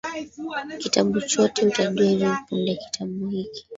[0.79, 3.65] kitabu chote utajua hivi punde Kitabu hiki